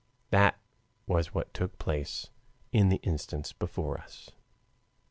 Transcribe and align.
That 0.31 0.59
was 1.05 1.31
what 1.35 1.53
took 1.53 1.77
place 1.77 2.31
in 2.71 2.89
the 2.89 2.99
instance 3.03 3.53
before 3.53 3.99
us. 3.99 4.31